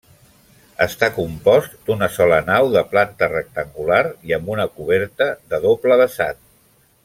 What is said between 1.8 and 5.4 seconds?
d'una sola nau de planta rectangular i amb una coberta